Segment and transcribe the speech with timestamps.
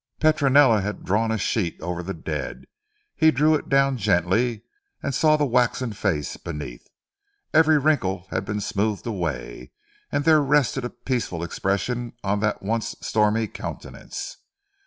[0.19, 2.65] Petronella had drawn a sheet over the dead.
[3.15, 4.63] He drew it down gently,
[5.03, 6.87] and saw the waxen face beneath.
[7.53, 9.73] Every wrinkle had been smoothed away,
[10.11, 14.37] and there rested a peaceful expression on that once stormy countenance.